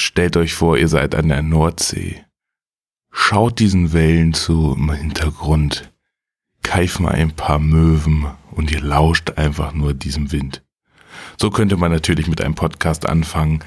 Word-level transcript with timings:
stellt 0.00 0.36
euch 0.36 0.54
vor, 0.54 0.76
ihr 0.76 0.88
seid 0.88 1.14
an 1.14 1.28
der 1.28 1.42
Nordsee. 1.42 2.24
Schaut 3.10 3.58
diesen 3.58 3.92
Wellen 3.92 4.34
zu 4.34 4.74
im 4.76 4.92
Hintergrund, 4.92 5.92
keifen 6.62 7.06
ein 7.06 7.32
paar 7.32 7.58
Möwen 7.58 8.26
und 8.50 8.70
ihr 8.70 8.80
lauscht 8.80 9.32
einfach 9.32 9.72
nur 9.72 9.94
diesem 9.94 10.32
Wind. 10.32 10.62
So 11.38 11.50
könnte 11.50 11.76
man 11.76 11.90
natürlich 11.90 12.28
mit 12.28 12.40
einem 12.40 12.54
Podcast 12.54 13.08
anfangen, 13.08 13.64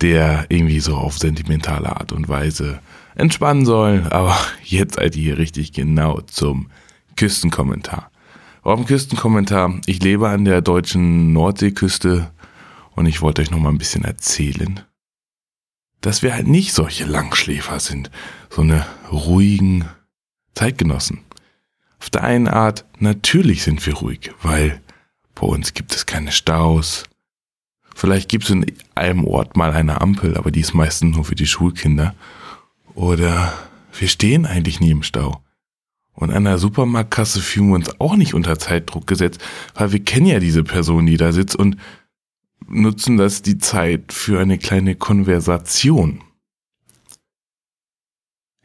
der 0.00 0.46
irgendwie 0.48 0.80
so 0.80 0.96
auf 0.96 1.18
sentimentale 1.18 1.96
Art 1.96 2.12
und 2.12 2.28
Weise 2.28 2.80
entspannen 3.14 3.64
soll, 3.64 4.06
aber 4.10 4.36
jetzt 4.62 4.96
seid 4.96 5.16
ihr 5.16 5.22
hier 5.22 5.38
richtig 5.38 5.72
genau 5.72 6.20
zum 6.20 6.70
Küstenkommentar. 7.16 8.10
Warum 8.62 8.86
Küstenkommentar? 8.86 9.80
Ich 9.86 10.02
lebe 10.02 10.28
an 10.28 10.44
der 10.44 10.62
deutschen 10.62 11.32
Nordseeküste 11.32 12.30
und 12.94 13.06
ich 13.06 13.20
wollte 13.22 13.42
euch 13.42 13.50
noch 13.50 13.58
mal 13.58 13.68
ein 13.68 13.78
bisschen 13.78 14.04
erzählen, 14.04 14.80
dass 16.04 16.22
wir 16.22 16.34
halt 16.34 16.46
nicht 16.46 16.74
solche 16.74 17.06
Langschläfer 17.06 17.80
sind, 17.80 18.10
so 18.50 18.60
eine 18.60 18.84
ruhigen 19.10 19.86
Zeitgenossen. 20.54 21.20
Auf 21.98 22.10
der 22.10 22.24
einen 22.24 22.46
Art, 22.46 22.84
natürlich 22.98 23.62
sind 23.62 23.84
wir 23.86 23.94
ruhig, 23.94 24.30
weil 24.42 24.82
bei 25.34 25.46
uns 25.46 25.72
gibt 25.72 25.94
es 25.94 26.04
keine 26.04 26.30
Staus. 26.30 27.04
Vielleicht 27.94 28.28
gibt 28.28 28.44
es 28.44 28.50
in 28.50 28.66
einem 28.94 29.24
Ort 29.24 29.56
mal 29.56 29.72
eine 29.72 30.02
Ampel, 30.02 30.36
aber 30.36 30.50
die 30.50 30.60
ist 30.60 30.74
meistens 30.74 31.16
nur 31.16 31.24
für 31.24 31.36
die 31.36 31.46
Schulkinder. 31.46 32.14
Oder 32.94 33.54
wir 33.98 34.08
stehen 34.08 34.44
eigentlich 34.44 34.80
nie 34.80 34.90
im 34.90 35.04
Stau. 35.04 35.40
Und 36.12 36.30
an 36.30 36.44
der 36.44 36.58
Supermarktkasse 36.58 37.40
fühlen 37.40 37.68
wir 37.68 37.76
uns 37.76 37.98
auch 37.98 38.16
nicht 38.16 38.34
unter 38.34 38.58
Zeitdruck 38.58 39.06
gesetzt, 39.06 39.42
weil 39.74 39.92
wir 39.92 40.04
kennen 40.04 40.26
ja 40.26 40.38
diese 40.38 40.64
Person, 40.64 41.06
die 41.06 41.16
da 41.16 41.32
sitzt 41.32 41.56
und 41.56 41.78
nutzen 42.68 43.16
das 43.16 43.42
die 43.42 43.58
Zeit 43.58 44.12
für 44.12 44.40
eine 44.40 44.58
kleine 44.58 44.94
Konversation. 44.94 46.22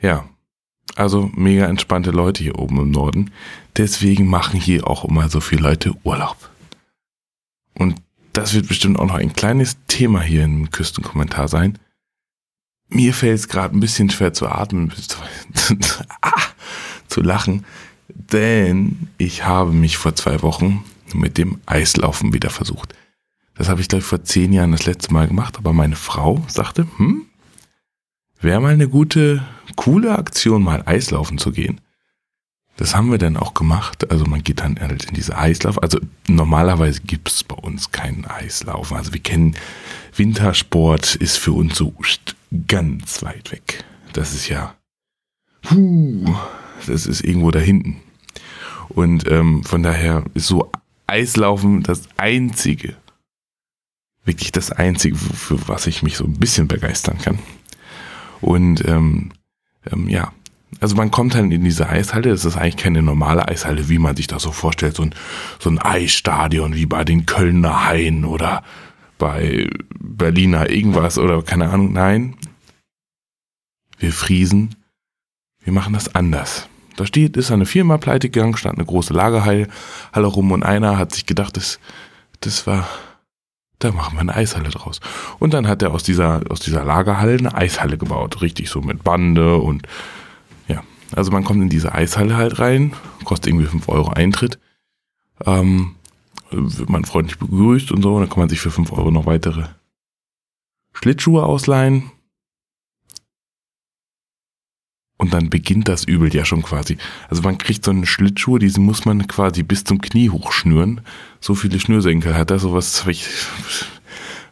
Ja, 0.01 0.29
also 0.95 1.31
mega 1.33 1.65
entspannte 1.65 2.11
Leute 2.11 2.43
hier 2.43 2.57
oben 2.59 2.79
im 2.79 2.91
Norden. 2.91 3.31
Deswegen 3.77 4.27
machen 4.27 4.59
hier 4.59 4.87
auch 4.87 5.05
immer 5.05 5.29
so 5.29 5.39
viele 5.39 5.61
Leute 5.61 5.93
Urlaub. 6.03 6.49
Und 7.77 8.01
das 8.33 8.53
wird 8.53 8.67
bestimmt 8.67 8.99
auch 8.99 9.05
noch 9.05 9.15
ein 9.15 9.33
kleines 9.33 9.77
Thema 9.87 10.21
hier 10.21 10.43
im 10.43 10.71
Küstenkommentar 10.71 11.47
sein. 11.47 11.79
Mir 12.89 13.13
fällt 13.13 13.35
es 13.39 13.47
gerade 13.47 13.75
ein 13.75 13.79
bisschen 13.79 14.09
schwer 14.09 14.33
zu 14.33 14.47
atmen, 14.47 14.91
ah, 16.21 16.41
zu 17.07 17.21
lachen, 17.21 17.65
denn 18.07 19.09
ich 19.17 19.45
habe 19.45 19.71
mich 19.71 19.97
vor 19.97 20.15
zwei 20.15 20.41
Wochen 20.41 20.83
mit 21.13 21.37
dem 21.37 21.59
Eislaufen 21.65 22.33
wieder 22.33 22.49
versucht. 22.49 22.95
Das 23.59 23.67
habe 23.67 23.81
ich, 23.81 23.89
glaube 23.89 24.03
ich, 24.03 24.07
vor 24.07 24.23
zehn 24.23 24.53
Jahren 24.53 24.71
das 24.71 24.85
letzte 24.85 25.13
Mal 25.13 25.27
gemacht, 25.27 25.57
aber 25.57 25.73
meine 25.73 25.97
Frau 25.97 26.41
sagte, 26.47 26.87
hm, 26.95 27.25
wäre 28.39 28.61
mal 28.61 28.71
eine 28.71 28.87
gute, 28.87 29.43
coole 29.75 30.17
Aktion, 30.17 30.63
mal 30.63 30.81
Eislaufen 30.85 31.37
zu 31.37 31.51
gehen. 31.51 31.81
Das 32.77 32.95
haben 32.95 33.11
wir 33.11 33.17
dann 33.17 33.35
auch 33.35 33.53
gemacht. 33.53 34.09
Also 34.09 34.23
man 34.23 34.43
geht 34.43 34.61
dann 34.61 34.79
halt 34.79 35.03
in 35.03 35.13
diese 35.13 35.37
Eislauf. 35.37 35.83
Also 35.83 35.99
normalerweise 36.29 37.01
gibt 37.01 37.27
es 37.27 37.43
bei 37.43 37.55
uns 37.55 37.91
keinen 37.91 38.23
Eislaufen. 38.23 38.95
Also 38.95 39.11
wir 39.11 39.19
kennen 39.19 39.55
Wintersport 40.15 41.15
ist 41.15 41.35
für 41.35 41.51
uns 41.51 41.77
so 41.77 41.93
ganz 42.65 43.21
weit 43.23 43.51
weg. 43.51 43.83
Das 44.13 44.33
ist 44.33 44.47
ja, 44.47 44.73
puh, 45.63 46.33
das 46.87 47.05
ist 47.05 47.25
irgendwo 47.25 47.51
da 47.51 47.59
hinten. 47.59 47.97
Und 48.87 49.29
ähm, 49.29 49.65
von 49.65 49.83
daher 49.83 50.23
ist 50.33 50.47
so 50.47 50.71
Eislaufen 51.07 51.83
das 51.83 52.03
einzige, 52.15 52.95
wirklich 54.25 54.51
das 54.51 54.71
Einzige, 54.71 55.15
für 55.15 55.67
was 55.67 55.87
ich 55.87 56.03
mich 56.03 56.17
so 56.17 56.25
ein 56.25 56.33
bisschen 56.33 56.67
begeistern 56.67 57.17
kann. 57.17 57.39
Und 58.41 58.85
ähm, 58.87 59.31
ähm, 59.91 60.07
ja, 60.07 60.31
also 60.79 60.95
man 60.95 61.11
kommt 61.11 61.35
dann 61.35 61.51
in 61.51 61.63
diese 61.63 61.89
Eishalle, 61.89 62.29
das 62.29 62.45
ist 62.45 62.57
eigentlich 62.57 62.77
keine 62.77 63.01
normale 63.01 63.47
Eishalle, 63.47 63.89
wie 63.89 63.97
man 63.97 64.15
sich 64.15 64.27
das 64.27 64.43
so 64.43 64.51
vorstellt, 64.51 64.95
so 64.95 65.03
ein, 65.03 65.15
so 65.59 65.69
ein 65.69 65.79
Eisstadion 65.79 66.75
wie 66.75 66.85
bei 66.85 67.03
den 67.03 67.25
Kölner 67.25 67.87
Hain 67.87 68.23
oder 68.23 68.63
bei 69.17 69.67
Berliner 69.99 70.69
irgendwas 70.69 71.17
oder 71.17 71.41
keine 71.41 71.69
Ahnung. 71.69 71.91
Nein, 71.93 72.35
wir 73.97 74.13
Friesen, 74.13 74.75
wir 75.63 75.73
machen 75.73 75.93
das 75.93 76.15
anders. 76.15 76.69
Da 76.95 77.05
steht, 77.05 77.37
ist 77.37 77.51
eine 77.51 77.65
Firma 77.65 77.97
pleite 77.97 78.29
gegangen, 78.29 78.57
stand 78.57 78.77
eine 78.77 78.85
große 78.85 79.13
Lagerhalle 79.13 79.67
rum 80.13 80.51
und 80.51 80.63
einer 80.63 80.97
hat 80.97 81.13
sich 81.13 81.25
gedacht, 81.25 81.57
das, 81.57 81.79
das 82.41 82.67
war 82.67 82.87
da 83.79 83.91
machen 83.91 84.15
wir 84.15 84.21
eine 84.21 84.35
Eishalle 84.35 84.69
draus. 84.69 84.99
Und 85.39 85.53
dann 85.53 85.67
hat 85.67 85.81
er 85.81 85.91
aus 85.91 86.03
dieser, 86.03 86.41
aus 86.49 86.59
dieser 86.59 86.83
Lagerhalle 86.83 87.37
eine 87.37 87.55
Eishalle 87.55 87.97
gebaut. 87.97 88.41
Richtig 88.41 88.69
so 88.69 88.81
mit 88.81 89.03
Bande 89.03 89.55
und 89.55 89.87
ja. 90.67 90.83
Also 91.15 91.31
man 91.31 91.43
kommt 91.43 91.61
in 91.61 91.69
diese 91.69 91.93
Eishalle 91.93 92.35
halt 92.35 92.59
rein, 92.59 92.93
kostet 93.23 93.47
irgendwie 93.47 93.67
5 93.67 93.87
Euro 93.87 94.09
Eintritt. 94.09 94.59
Ähm, 95.45 95.95
wird 96.51 96.89
man 96.89 97.05
freundlich 97.05 97.39
begrüßt 97.39 97.91
und 97.91 98.01
so. 98.01 98.15
Und 98.15 98.21
dann 98.21 98.29
kann 98.29 98.39
man 98.39 98.49
sich 98.49 98.59
für 98.59 98.71
5 98.71 98.91
Euro 98.91 99.11
noch 99.11 99.25
weitere 99.25 99.63
Schlittschuhe 100.93 101.43
ausleihen. 101.43 102.11
Und 105.21 105.33
dann 105.33 105.49
beginnt 105.49 105.89
das 105.89 106.05
Übel 106.05 106.33
ja 106.33 106.45
schon 106.45 106.63
quasi. 106.63 106.97
Also 107.27 107.41
man 107.41 107.57
kriegt 107.57 107.83
so 107.83 107.91
eine 107.91 108.05
Schlittschuhe, 108.05 108.57
diese 108.57 108.79
muss 108.79 109.03
man 109.03 109.27
quasi 109.27 109.63
bis 109.63 109.83
zum 109.83 109.99
Knie 109.99 110.29
hochschnüren. 110.29 111.01
So 111.41 111.55
viele 111.55 111.77
Schnürsenkel 111.77 112.35
hat 112.35 112.51
er, 112.51 112.59
sowas 112.59 113.01
habe 113.01 113.11
ich. 113.11 113.27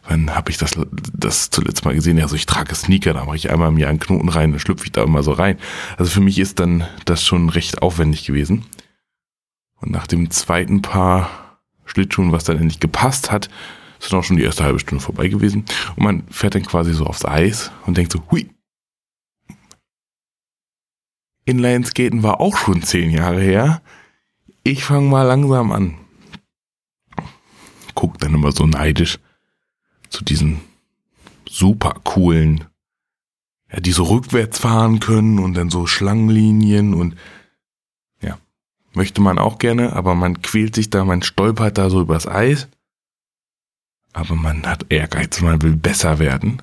Wann 0.06 0.34
habe 0.34 0.50
ich 0.50 0.58
das, 0.58 0.78
das 1.14 1.48
zuletzt 1.48 1.86
mal 1.86 1.94
gesehen? 1.94 2.20
Also 2.20 2.36
ich 2.36 2.44
trage 2.44 2.74
Sneaker, 2.74 3.14
da 3.14 3.24
mache 3.24 3.36
ich 3.36 3.50
einmal 3.50 3.68
im 3.68 3.78
Jahr 3.78 3.88
einen 3.88 3.98
Knoten 3.98 4.28
rein, 4.28 4.50
dann 4.50 4.60
schlüpfe 4.60 4.84
ich 4.84 4.92
da 4.92 5.02
immer 5.02 5.22
so 5.22 5.32
rein. 5.32 5.58
Also 5.96 6.10
für 6.10 6.20
mich 6.20 6.38
ist 6.38 6.60
dann 6.60 6.86
das 7.06 7.24
schon 7.24 7.48
recht 7.48 7.80
aufwendig 7.80 8.26
gewesen. 8.26 8.66
Und 9.80 9.90
nach 9.90 10.06
dem 10.06 10.30
zweiten 10.30 10.82
Paar 10.82 11.30
Schlittschuhen, 11.86 12.32
was 12.32 12.44
dann 12.44 12.58
endlich 12.58 12.80
gepasst 12.80 13.30
hat, 13.30 13.48
ist 14.00 14.12
dann 14.12 14.20
auch 14.20 14.24
schon 14.24 14.36
die 14.36 14.44
erste 14.44 14.64
halbe 14.64 14.78
Stunde 14.78 15.02
vorbei 15.02 15.28
gewesen. 15.28 15.64
Und 15.96 16.04
man 16.04 16.24
fährt 16.28 16.54
dann 16.54 16.64
quasi 16.64 16.92
so 16.92 17.06
aufs 17.06 17.24
Eis 17.24 17.70
und 17.86 17.96
denkt 17.96 18.12
so, 18.12 18.22
hui, 18.30 18.50
Inlineskaten 21.48 22.22
war 22.22 22.40
auch 22.40 22.58
schon 22.58 22.82
zehn 22.82 23.10
Jahre 23.10 23.40
her. 23.40 23.82
Ich 24.62 24.84
fange 24.84 25.08
mal 25.08 25.22
langsam 25.22 25.72
an. 25.72 25.94
Guck 27.94 28.18
dann 28.18 28.34
immer 28.34 28.52
so 28.52 28.66
neidisch 28.66 29.18
zu 30.10 30.24
diesen 30.24 30.60
super 31.48 31.94
coolen, 32.04 32.64
ja, 33.72 33.80
die 33.80 33.92
so 33.92 34.04
rückwärts 34.04 34.58
fahren 34.58 35.00
können 35.00 35.38
und 35.38 35.54
dann 35.54 35.70
so 35.70 35.86
Schlangenlinien 35.86 36.92
und 36.92 37.16
ja, 38.20 38.38
möchte 38.92 39.22
man 39.22 39.38
auch 39.38 39.58
gerne, 39.58 39.94
aber 39.94 40.14
man 40.14 40.42
quält 40.42 40.74
sich 40.74 40.90
da, 40.90 41.04
man 41.04 41.22
stolpert 41.22 41.78
da 41.78 41.88
so 41.88 42.02
übers 42.02 42.26
Eis. 42.26 42.68
Aber 44.12 44.36
man 44.36 44.66
hat 44.66 44.86
Ehrgeiz, 44.90 45.40
man 45.40 45.62
will 45.62 45.76
besser 45.76 46.18
werden. 46.18 46.62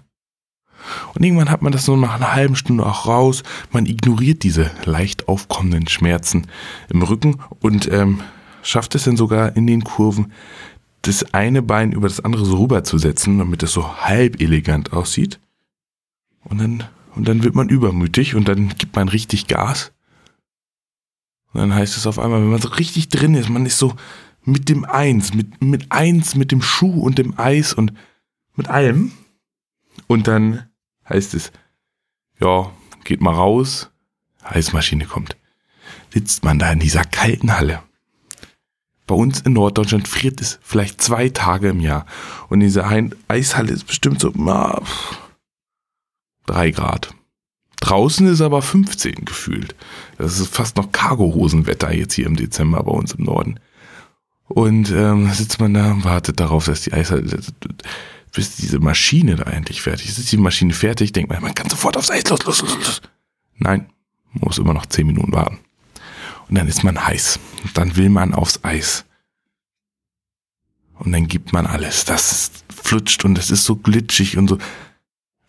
Und 1.14 1.24
irgendwann 1.24 1.50
hat 1.50 1.62
man 1.62 1.72
das 1.72 1.86
so 1.86 1.96
nach 1.96 2.16
einer 2.16 2.34
halben 2.34 2.56
Stunde 2.56 2.86
auch 2.86 3.08
raus. 3.08 3.44
Man 3.72 3.86
ignoriert 3.86 4.44
diese 4.44 4.72
leicht 4.86 5.28
aufkommenden 5.28 5.88
Schmerzen 5.88 6.48
im 6.90 7.02
Rücken 7.02 7.38
und 7.60 7.92
ähm, 7.92 8.22
schafft 8.64 8.96
es 8.96 9.04
dann 9.04 9.18
sogar 9.18 9.56
in 9.56 9.68
den 9.68 9.84
Kurven, 9.84 10.32
das 11.02 11.34
eine 11.34 11.62
Bein 11.62 11.92
über 11.92 12.08
das 12.08 12.24
andere 12.24 12.46
so 12.46 12.58
rüberzusetzen, 12.58 13.38
damit 13.38 13.64
es 13.64 13.72
so 13.72 13.98
halb 13.98 14.42
elegant 14.42 14.94
aussieht. 14.94 15.40
Und 16.44 16.60
dann, 16.60 16.84
und 17.16 17.28
dann 17.28 17.44
wird 17.44 17.56
man 17.56 17.70
übermütig 17.70 18.36
und 18.36 18.48
dann 18.48 18.70
gibt 18.70 18.96
man 18.96 19.08
richtig 19.08 19.48
Gas. 19.48 19.92
Und 21.54 21.62
dann 21.62 21.74
heißt 21.74 21.96
es 21.96 22.08
auf 22.08 22.20
einmal, 22.20 22.42
wenn 22.42 22.50
man 22.50 22.62
so 22.62 22.70
richtig 22.70 23.10
drin 23.10 23.36
ist, 23.36 23.50
man 23.50 23.66
ist 23.66 23.78
so 23.78 23.96
mit 24.44 24.70
dem 24.70 24.86
Eins, 24.86 25.34
mit, 25.34 25.62
mit 25.62 25.92
Eins, 25.92 26.36
mit 26.36 26.52
dem 26.52 26.62
Schuh 26.62 27.02
und 27.02 27.18
dem 27.18 27.38
Eis 27.40 27.74
und 27.74 27.94
mit 28.56 28.68
allem. 28.68 29.12
Und 30.08 30.28
dann 30.28 30.66
heißt 31.08 31.34
es, 31.34 31.52
ja, 32.40 32.72
geht 33.04 33.22
mal 33.22 33.34
raus, 33.34 33.90
Eismaschine 34.44 35.06
kommt. 35.06 35.38
Sitzt 36.14 36.44
man 36.44 36.60
da 36.60 36.72
in 36.72 36.80
dieser 36.80 37.04
kalten 37.04 37.58
Halle. 37.58 37.82
Bei 39.08 39.16
uns 39.16 39.42
in 39.42 39.54
Norddeutschland 39.54 40.08
friert 40.08 40.42
es 40.42 40.60
vielleicht 40.64 41.02
zwei 41.02 41.30
Tage 41.30 41.70
im 41.70 41.80
Jahr. 41.80 42.06
Und 42.50 42.62
diese 42.62 42.86
Eishalle 43.28 43.72
ist 43.72 43.86
bestimmt 43.86 44.20
so, 44.20 44.32
na, 44.34 44.82
drei 46.46 46.72
Grad. 46.72 47.14
Draußen 47.82 48.26
ist 48.28 48.42
aber 48.42 48.62
15 48.62 49.26
gefühlt. 49.26 49.76
Das 50.18 50.40
ist 50.40 50.56
fast 50.56 50.78
noch 50.78 50.92
Cargohosenwetter 50.92 51.94
jetzt 51.94 52.14
hier 52.14 52.26
im 52.26 52.36
Dezember 52.36 52.82
bei 52.82 52.92
uns 52.92 53.14
im 53.14 53.26
Norden. 53.26 53.60
Und 54.48 54.92
ähm, 54.92 55.30
sitzt 55.32 55.60
man 55.60 55.74
da 55.74 55.92
und 55.92 56.04
wartet 56.04 56.40
darauf, 56.40 56.66
dass 56.66 56.82
die 56.82 56.94
Eishalle 56.94 57.24
bis 58.36 58.58
diese 58.58 58.80
Maschine 58.80 59.36
da 59.36 59.46
endlich 59.46 59.82
fertig 59.82 60.10
ist. 60.10 60.20
Ist 60.20 60.32
die 60.32 60.38
Maschine 60.38 60.74
fertig, 60.74 61.14
denkt 61.14 61.32
man, 61.32 61.42
man 61.42 61.56
kann 61.56 61.70
sofort 61.70 61.98
aufs 61.98 62.12
Eis 62.12 62.30
los, 62.30 62.46
los, 62.46 62.62
los, 62.62 62.76
los. 62.76 63.02
Nein, 63.58 63.90
muss 64.34 64.58
immer 64.58 64.74
noch 64.74 64.86
zehn 64.86 65.08
Minuten 65.08 65.32
warten. 65.32 65.60
Und 66.48 66.56
dann 66.56 66.68
ist 66.68 66.84
man 66.84 67.04
heiß. 67.04 67.40
Und 67.64 67.78
dann 67.78 67.96
will 67.96 68.10
man 68.10 68.34
aufs 68.34 68.64
Eis. 68.64 69.06
Und 71.00 71.12
dann 71.12 71.28
gibt 71.28 71.54
man 71.54 71.66
alles. 71.66 72.06
Das 72.06 72.52
flutscht 72.70 73.26
und 73.26 73.38
es 73.38 73.50
ist 73.50 73.66
so 73.66 73.76
glitschig 73.76 74.38
und 74.38 74.48
so. 74.48 74.58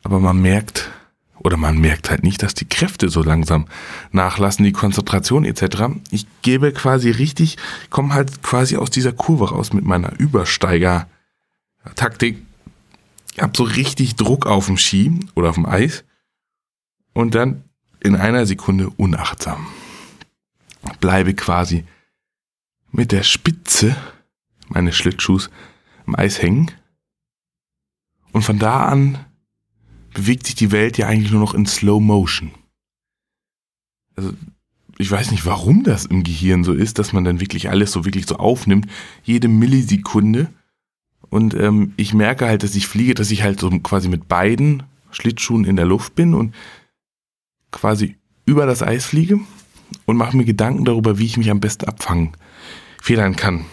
Aber 0.03 0.21
man 0.21 0.41
merkt, 0.41 0.91
oder 1.38 1.56
man 1.56 1.79
merkt 1.79 2.11
halt 2.11 2.23
nicht, 2.23 2.43
dass 2.43 2.55
die 2.55 2.69
Kräfte 2.69 3.09
so 3.09 3.23
langsam 3.23 3.67
nachlassen, 4.12 4.65
die 4.65 4.73
Konzentration 4.73 5.44
etc. 5.44 5.99
Ich 6.11 6.27
gebe 6.43 6.73
quasi 6.73 7.11
richtig, 7.11 7.56
komme 7.91 8.15
halt 8.15 8.43
quasi 8.43 8.77
aus 8.77 8.91
dieser 8.91 9.12
Kurve 9.12 9.50
raus 9.50 9.73
mit 9.73 9.85
meiner 9.85 10.19
Übersteiger-Taktik. 10.19 12.38
Hab 13.38 13.56
so 13.56 13.65
richtig 13.65 14.17
Druck 14.17 14.47
auf 14.47 14.67
dem 14.67 14.79
Ski 14.79 15.21
oder 15.35 15.50
auf 15.50 15.56
dem 15.56 15.67
Eis 15.67 16.05
und 17.12 17.35
dann 17.35 17.65
in 18.00 18.17
einer 18.17 18.47
Sekunde 18.47 18.91
unachtsam. 18.91 19.67
Bleibe 21.00 21.35
quasi 21.35 21.85
mit 22.93 23.12
der 23.12 23.23
Spitze 23.23 23.97
meines 24.69 24.97
Schlittschuhs 24.97 25.50
im 26.06 26.17
Eis 26.17 26.41
hängen. 26.41 26.71
Und 28.33 28.43
von 28.43 28.59
da 28.59 28.87
an 28.87 29.25
bewegt 30.15 30.47
sich 30.47 30.55
die 30.55 30.73
Welt 30.73 30.99
ja 30.99 31.09
eigentlich 31.09 31.31
nur 31.31 31.41
noch 31.41 31.55
in 31.55 31.67
Slow 31.67 32.00
Motion. 32.00 32.53
Also, 34.15 34.33
ich 34.99 35.11
weiß 35.11 35.31
nicht, 35.31 35.44
warum 35.44 35.85
das 35.85 36.06
im 36.06 36.23
Gehirn 36.23 36.65
so 36.65 36.73
ist, 36.73 36.99
dass 36.99 37.12
man 37.12 37.25
dann 37.25 37.41
wirklich 37.41 37.69
alles 37.69 37.93
so 37.93 38.05
wirklich 38.06 38.27
so 38.27 38.37
aufnimmt, 38.37 38.87
jede 39.25 39.49
Millisekunde. 39.49 40.53
Und 41.31 41.55
ähm, 41.55 41.93
ich 41.96 42.14
merke 42.14 42.46
halt, 42.46 42.62
dass 42.62 42.75
ich 42.75 42.87
fliege, 42.87 43.14
dass 43.14 43.31
ich 43.31 43.43
halt 43.43 43.61
so 43.61 43.70
quasi 43.81 44.08
mit 44.08 44.28
beiden 44.28 44.84
Schlittschuhen 45.11 45.64
in 45.64 45.76
der 45.76 45.87
Luft 45.87 46.14
bin 46.14 46.34
und 46.34 46.55
quasi 47.70 48.17
über 48.44 48.67
das 48.67 48.82
Eis 48.82 49.05
fliege 49.05 49.40
und 50.05 50.17
mache 50.17 50.37
mir 50.37 50.44
Gedanken 50.44 50.84
darüber, 50.84 51.19
wie 51.19 51.26
ich 51.26 51.37
mich 51.37 51.50
am 51.50 51.61
besten 51.61 51.87
abfangen, 51.87 52.32
federn 53.02 53.37
kann. 53.37 53.64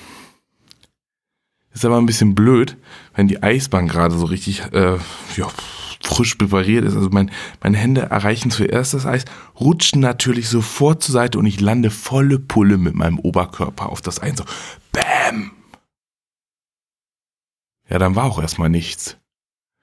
Ist 1.74 1.86
aber 1.86 1.98
ein 1.98 2.06
bisschen 2.06 2.36
blöd, 2.36 2.78
wenn 3.16 3.28
die 3.28 3.42
Eisbahn 3.42 3.88
gerade 3.88 4.16
so 4.16 4.26
richtig 4.26 4.62
äh, 4.74 4.98
ja, 5.36 5.48
frisch 6.04 6.36
präpariert 6.36 6.86
ist. 6.86 6.96
Also 6.96 7.10
mein, 7.12 7.32
meine 7.62 7.78
Hände 7.78 8.02
erreichen 8.02 8.52
zuerst 8.52 8.94
das 8.94 9.06
Eis, 9.06 9.26
rutschen 9.60 10.02
natürlich 10.02 10.50
sofort 10.50 11.02
zur 11.02 11.14
Seite 11.14 11.40
und 11.40 11.46
ich 11.46 11.60
lande 11.60 11.90
volle 11.90 12.40
Pulle 12.40 12.78
mit 12.78 12.94
meinem 12.94 13.20
Oberkörper 13.20 13.90
auf 13.90 14.02
das 14.02 14.22
Eis. 14.22 14.38
So, 14.38 14.44
Bäm! 14.92 15.52
Ja, 17.94 18.00
dann 18.00 18.16
war 18.16 18.26
auch 18.26 18.42
erstmal 18.42 18.70
nichts. 18.70 19.18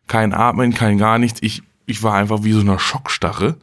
Kein 0.09 0.35
Atmen, 0.35 0.75
kein 0.75 0.99
gar 0.99 1.21
nichts. 1.21 1.41
Ich, 1.45 1.63
ich 1.87 2.03
war 2.03 2.15
einfach 2.15 2.43
wie 2.43 2.51
so 2.51 2.59
eine 2.59 2.77
Schockstarre. 2.81 3.57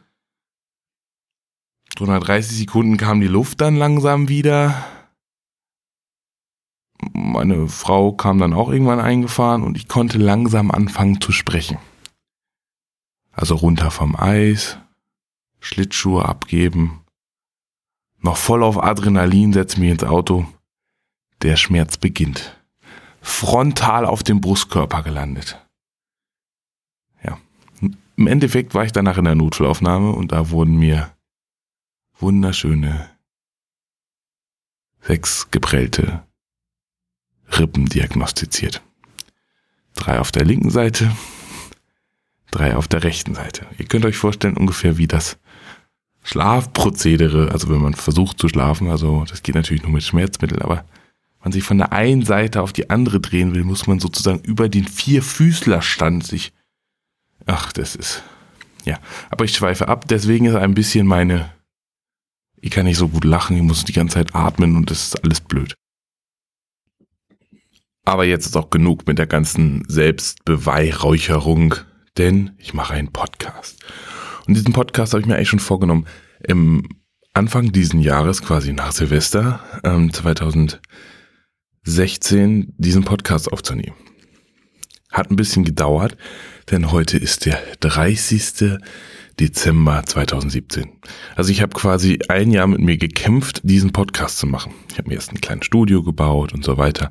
So 1.98 2.06
nach 2.06 2.18
30 2.18 2.56
Sekunden 2.56 2.96
kam 2.96 3.20
die 3.20 3.26
Luft 3.26 3.60
dann 3.60 3.76
langsam 3.76 4.30
wieder. 4.30 4.86
Meine 7.12 7.68
Frau 7.68 8.12
kam 8.12 8.38
dann 8.38 8.54
auch 8.54 8.70
irgendwann 8.70 9.00
eingefahren 9.00 9.62
und 9.62 9.76
ich 9.76 9.86
konnte 9.86 10.16
langsam 10.16 10.70
anfangen 10.70 11.20
zu 11.20 11.30
sprechen. 11.30 11.76
Also 13.32 13.54
runter 13.54 13.90
vom 13.90 14.16
Eis, 14.16 14.78
Schlittschuhe 15.60 16.24
abgeben, 16.24 17.04
noch 18.20 18.38
voll 18.38 18.62
auf 18.62 18.82
Adrenalin 18.82 19.52
setze 19.52 19.78
mich 19.78 19.90
ins 19.90 20.04
Auto. 20.04 20.46
Der 21.42 21.56
Schmerz 21.56 21.98
beginnt. 21.98 22.58
Frontal 23.28 24.04
auf 24.04 24.22
dem 24.22 24.40
Brustkörper 24.40 25.02
gelandet. 25.02 25.64
Ja. 27.22 27.38
Im 28.16 28.26
Endeffekt 28.26 28.74
war 28.74 28.84
ich 28.84 28.90
danach 28.90 29.18
in 29.18 29.26
der 29.26 29.36
Notfallaufnahme 29.36 30.10
und 30.10 30.32
da 30.32 30.50
wurden 30.50 30.76
mir 30.76 31.14
wunderschöne 32.18 33.10
sechs 35.02 35.50
geprellte 35.50 36.24
Rippen 37.56 37.86
diagnostiziert. 37.86 38.82
Drei 39.94 40.18
auf 40.18 40.32
der 40.32 40.44
linken 40.44 40.70
Seite, 40.70 41.12
drei 42.50 42.76
auf 42.76 42.88
der 42.88 43.04
rechten 43.04 43.34
Seite. 43.34 43.66
Ihr 43.78 43.86
könnt 43.86 44.04
euch 44.04 44.16
vorstellen 44.16 44.56
ungefähr 44.56 44.96
wie 44.96 45.06
das 45.06 45.38
Schlafprozedere, 46.24 47.52
also 47.52 47.68
wenn 47.68 47.82
man 47.82 47.94
versucht 47.94 48.40
zu 48.40 48.48
schlafen, 48.48 48.90
also 48.90 49.24
das 49.28 49.42
geht 49.42 49.54
natürlich 49.54 49.82
nur 49.82 49.92
mit 49.92 50.02
Schmerzmitteln, 50.02 50.62
aber 50.62 50.84
man 51.48 51.52
sich 51.52 51.64
von 51.64 51.78
der 51.78 51.92
einen 51.92 52.24
Seite 52.24 52.62
auf 52.62 52.72
die 52.72 52.90
andere 52.90 53.20
drehen 53.20 53.54
will, 53.54 53.64
muss 53.64 53.86
man 53.86 54.00
sozusagen 54.00 54.40
über 54.40 54.68
den 54.68 54.86
Vierfüßlerstand 54.86 56.26
sich, 56.26 56.52
ach, 57.46 57.72
das 57.72 57.96
ist, 57.96 58.22
ja, 58.84 58.98
aber 59.30 59.44
ich 59.44 59.54
schweife 59.54 59.88
ab, 59.88 60.06
deswegen 60.08 60.44
ist 60.46 60.54
ein 60.54 60.74
bisschen 60.74 61.06
meine, 61.06 61.50
ich 62.60 62.70
kann 62.70 62.84
nicht 62.84 62.98
so 62.98 63.08
gut 63.08 63.24
lachen, 63.24 63.56
ich 63.56 63.62
muss 63.62 63.84
die 63.84 63.92
ganze 63.92 64.14
Zeit 64.14 64.34
atmen 64.34 64.76
und 64.76 64.90
das 64.90 65.08
ist 65.08 65.24
alles 65.24 65.40
blöd. 65.40 65.74
Aber 68.04 68.24
jetzt 68.24 68.46
ist 68.46 68.56
auch 68.56 68.70
genug 68.70 69.06
mit 69.06 69.18
der 69.18 69.26
ganzen 69.26 69.84
Selbstbeweihräucherung 69.88 71.74
denn 72.18 72.50
ich 72.58 72.74
mache 72.74 72.94
einen 72.94 73.12
Podcast. 73.12 73.84
Und 74.46 74.54
diesen 74.54 74.72
Podcast 74.72 75.12
habe 75.12 75.20
ich 75.20 75.26
mir 75.26 75.36
eigentlich 75.36 75.48
schon 75.48 75.60
vorgenommen, 75.60 76.06
im 76.46 76.88
Anfang 77.32 77.72
diesen 77.72 78.00
Jahres, 78.00 78.42
quasi 78.42 78.72
nach 78.72 78.92
Silvester 78.92 79.60
ähm, 79.84 80.12
2016, 81.88 82.74
diesen 82.76 83.04
Podcast 83.04 83.50
aufzunehmen. 83.50 83.96
Hat 85.10 85.30
ein 85.30 85.36
bisschen 85.36 85.64
gedauert, 85.64 86.18
denn 86.70 86.92
heute 86.92 87.16
ist 87.16 87.46
der 87.46 87.58
30. 87.80 88.78
Dezember 89.40 90.02
2017. 90.04 90.90
Also 91.34 91.50
ich 91.50 91.62
habe 91.62 91.72
quasi 91.72 92.18
ein 92.28 92.50
Jahr 92.50 92.66
mit 92.66 92.80
mir 92.80 92.98
gekämpft, 92.98 93.60
diesen 93.62 93.92
Podcast 93.92 94.36
zu 94.38 94.46
machen. 94.46 94.74
Ich 94.90 94.98
habe 94.98 95.08
mir 95.08 95.14
erst 95.14 95.32
ein 95.32 95.40
kleines 95.40 95.64
Studio 95.64 96.02
gebaut 96.02 96.52
und 96.52 96.62
so 96.62 96.76
weiter, 96.76 97.10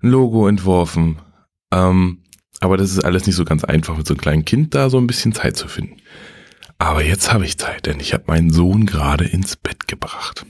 ein 0.00 0.08
Logo 0.08 0.48
entworfen, 0.48 1.18
ähm, 1.70 2.22
aber 2.60 2.78
das 2.78 2.92
ist 2.92 3.04
alles 3.04 3.26
nicht 3.26 3.36
so 3.36 3.44
ganz 3.44 3.62
einfach, 3.62 3.98
mit 3.98 4.06
so 4.06 4.14
einem 4.14 4.20
kleinen 4.22 4.44
Kind 4.46 4.74
da 4.74 4.88
so 4.88 4.96
ein 4.96 5.06
bisschen 5.06 5.34
Zeit 5.34 5.58
zu 5.58 5.68
finden. 5.68 5.98
Aber 6.78 7.04
jetzt 7.04 7.30
habe 7.30 7.44
ich 7.44 7.58
Zeit, 7.58 7.84
denn 7.84 8.00
ich 8.00 8.14
habe 8.14 8.24
meinen 8.26 8.50
Sohn 8.50 8.86
gerade 8.86 9.26
ins 9.26 9.56
Bett 9.56 9.86
gebracht. 9.86 10.46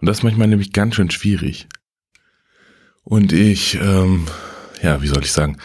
Und 0.00 0.06
das 0.06 0.18
ist 0.18 0.22
manchmal 0.22 0.46
nämlich 0.46 0.72
ganz 0.72 0.94
schön 0.94 1.10
schwierig. 1.10 1.66
Und 3.08 3.32
ich, 3.32 3.74
ähm, 3.80 4.26
ja, 4.82 5.00
wie 5.00 5.06
soll 5.06 5.24
ich 5.24 5.32
sagen, 5.32 5.56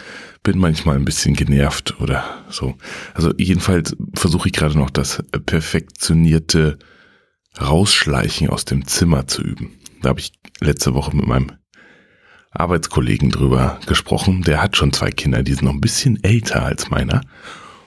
bin 0.43 0.59
manchmal 0.59 0.95
ein 0.95 1.03
bisschen 1.03 1.33
genervt 1.33 1.99
oder 1.99 2.23
so. 2.49 2.75
Also 3.13 3.33
jedenfalls 3.37 3.97
versuche 4.13 4.47
ich 4.47 4.53
gerade 4.53 4.77
noch 4.77 4.89
das 4.89 5.21
perfektionierte 5.45 6.79
Rausschleichen 7.59 8.49
aus 8.49 8.63
dem 8.63 8.87
Zimmer 8.87 9.27
zu 9.27 9.41
üben. 9.41 9.71
Da 10.01 10.09
habe 10.09 10.21
ich 10.21 10.31
letzte 10.61 10.93
Woche 10.93 11.13
mit 11.13 11.27
meinem 11.27 11.51
Arbeitskollegen 12.51 13.29
drüber 13.29 13.77
gesprochen. 13.87 14.43
Der 14.43 14.63
hat 14.63 14.77
schon 14.77 14.93
zwei 14.93 15.11
Kinder, 15.11 15.43
die 15.43 15.53
sind 15.53 15.65
noch 15.65 15.73
ein 15.73 15.81
bisschen 15.81 16.23
älter 16.23 16.63
als 16.63 16.91
meiner. 16.91 17.19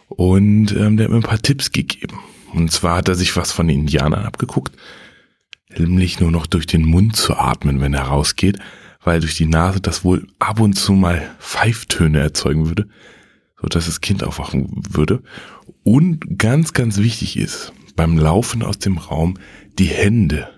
Und 0.09 0.71
ähm, 0.73 0.99
der 0.99 1.05
hat 1.05 1.13
mir 1.13 1.17
ein 1.17 1.23
paar 1.23 1.41
Tipps 1.41 1.73
gegeben. 1.73 2.19
Und 2.53 2.73
zwar 2.73 2.99
hat 2.99 3.09
er 3.09 3.15
sich 3.15 3.35
was 3.39 3.53
von 3.53 3.69
den 3.69 3.81
Indianern 3.81 4.27
abgeguckt, 4.27 4.77
nämlich 5.79 6.21
nur 6.21 6.31
noch 6.31 6.47
durch 6.47 6.67
den 6.67 6.85
Mund 6.85 7.17
zu 7.17 7.39
atmen, 7.39 7.81
wenn 7.81 7.95
er 7.95 8.03
rausgeht, 8.03 8.59
weil 9.07 9.21
durch 9.21 9.37
die 9.37 9.47
Nase 9.47 9.81
das 9.81 10.03
wohl 10.03 10.27
ab 10.41 10.59
und 10.59 10.73
zu 10.73 10.93
mal 10.93 11.31
Pfeiftöne 11.39 12.19
erzeugen 12.19 12.67
würde, 12.67 12.89
so 13.63 13.69
dass 13.69 13.87
das 13.87 14.01
Kind 14.01 14.25
aufwachen 14.25 14.83
würde. 14.91 15.23
Und 15.85 16.39
ganz, 16.39 16.73
ganz 16.73 16.99
wichtig 16.99 17.37
ist, 17.37 17.73
beim 17.95 18.19
Laufen 18.19 18.65
aus 18.65 18.81
dem 18.81 18.99
Raum 18.99 19.39
die 19.79 19.87
Hände 19.87 20.49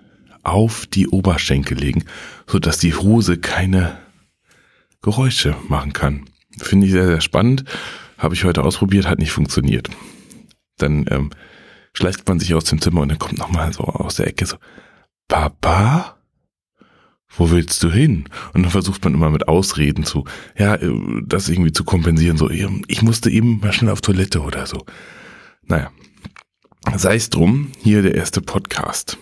auf 0.45 0.87
die 0.87 1.09
Oberschenkel 1.09 1.77
legen, 1.77 2.05
so 2.47 2.59
dass 2.59 2.79
die 2.79 2.95
Hose 2.95 3.37
keine 3.37 3.99
Geräusche 5.03 5.55
machen 5.69 5.93
kann. 5.93 6.25
Finde 6.59 6.87
ich 6.87 6.93
sehr, 6.93 7.07
sehr 7.07 7.21
spannend. 7.21 7.65
Habe 8.17 8.35
ich 8.35 8.45
heute 8.45 8.65
ausprobiert, 8.65 9.07
hat 9.07 9.19
nicht 9.19 9.31
funktioniert. 9.31 9.91
Dann 10.79 11.05
ähm, 11.11 11.31
schleicht 11.93 12.27
man 12.27 12.41
sich 12.41 12.55
aus 12.55 12.65
dem 12.65 12.81
Zimmer 12.81 13.03
und 13.03 13.11
dann 13.11 13.19
kommt 13.19 13.39
nochmal 13.39 13.75
so 13.75 13.85
aus 13.85 14.15
der 14.17 14.27
Ecke 14.27 14.47
so, 14.47 14.57
Papa? 15.29 16.18
Wo 17.37 17.51
willst 17.51 17.83
du 17.83 17.91
hin? 17.91 18.25
Und 18.55 18.63
dann 18.63 18.71
versucht 18.71 19.05
man 19.05 19.15
immer 19.15 19.31
mit 19.31 19.49
Ausreden 19.49 20.05
zu, 20.05 20.25
ja, 20.57 20.75
äh, 20.77 20.91
das 21.27 21.49
irgendwie 21.49 21.73
zu 21.73 21.85
kompensieren, 21.85 22.37
so, 22.37 22.51
ich 22.51 23.03
musste 23.03 23.31
eben 23.31 23.61
mal 23.61 23.73
schnell 23.73 23.93
auf 23.93 24.01
Toilette 24.01 24.41
oder 24.41 24.67
so. 24.67 24.85
Naja, 25.67 25.91
sei 26.97 27.17
es 27.17 27.31
drum, 27.31 27.73
hier 27.83 28.03
der 28.03 28.15
erste 28.15 28.41
Podcast 28.41 29.19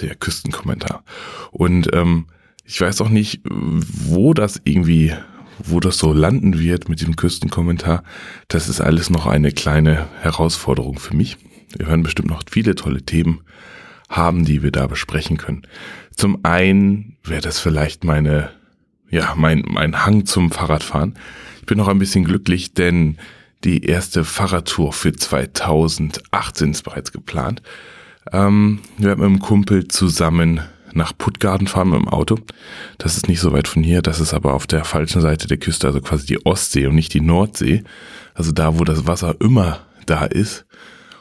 der 0.00 0.14
Küstenkommentar. 0.14 1.04
Und 1.50 1.88
ähm, 1.92 2.26
ich 2.64 2.80
weiß 2.80 3.00
auch 3.00 3.08
nicht, 3.08 3.40
wo 3.44 4.34
das 4.34 4.60
irgendwie, 4.64 5.14
wo 5.58 5.80
das 5.80 5.98
so 5.98 6.12
landen 6.12 6.58
wird 6.58 6.88
mit 6.88 7.00
dem 7.00 7.16
Küstenkommentar. 7.16 8.04
Das 8.48 8.68
ist 8.68 8.80
alles 8.80 9.10
noch 9.10 9.26
eine 9.26 9.52
kleine 9.52 10.06
Herausforderung 10.20 10.98
für 10.98 11.16
mich. 11.16 11.38
Wir 11.76 11.86
hören 11.86 12.02
bestimmt 12.02 12.28
noch 12.28 12.42
viele 12.50 12.74
tolle 12.74 13.02
Themen 13.02 13.40
haben, 14.08 14.44
die 14.44 14.62
wir 14.62 14.70
da 14.70 14.86
besprechen 14.86 15.36
können. 15.36 15.66
Zum 16.14 16.44
einen 16.44 17.17
wäre 17.28 17.40
das 17.40 17.58
vielleicht 17.58 18.04
meine, 18.04 18.50
ja, 19.10 19.34
mein, 19.36 19.64
mein 19.66 20.04
Hang 20.04 20.26
zum 20.26 20.50
Fahrradfahren. 20.50 21.14
Ich 21.60 21.66
bin 21.66 21.78
noch 21.78 21.88
ein 21.88 21.98
bisschen 21.98 22.24
glücklich, 22.24 22.74
denn 22.74 23.18
die 23.64 23.84
erste 23.84 24.24
Fahrradtour 24.24 24.92
für 24.92 25.12
2018 25.12 26.70
ist 26.70 26.82
bereits 26.82 27.12
geplant. 27.12 27.62
Ähm, 28.32 28.80
wir 28.98 29.10
haben 29.10 29.20
mit 29.20 29.26
einem 29.26 29.40
Kumpel 29.40 29.88
zusammen 29.88 30.60
nach 30.92 31.16
Puttgarden 31.16 31.66
fahren 31.66 31.90
mit 31.90 32.00
dem 32.00 32.08
Auto. 32.08 32.38
Das 32.98 33.16
ist 33.16 33.28
nicht 33.28 33.40
so 33.40 33.52
weit 33.52 33.68
von 33.68 33.82
hier, 33.82 34.02
das 34.02 34.20
ist 34.20 34.34
aber 34.34 34.54
auf 34.54 34.66
der 34.66 34.84
falschen 34.84 35.20
Seite 35.20 35.46
der 35.46 35.58
Küste, 35.58 35.86
also 35.86 36.00
quasi 36.00 36.26
die 36.26 36.44
Ostsee 36.46 36.86
und 36.86 36.94
nicht 36.94 37.14
die 37.14 37.20
Nordsee. 37.20 37.84
Also 38.34 38.52
da, 38.52 38.78
wo 38.78 38.84
das 38.84 39.06
Wasser 39.06 39.34
immer 39.40 39.80
da 40.06 40.24
ist. 40.24 40.66